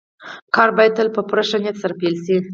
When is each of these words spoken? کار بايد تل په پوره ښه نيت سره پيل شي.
کار 0.55 0.69
بايد 0.77 0.91
تل 0.97 1.07
په 1.15 1.21
پوره 1.27 1.43
ښه 1.49 1.57
نيت 1.63 1.75
سره 1.81 1.93
پيل 2.01 2.15
شي. 2.25 2.37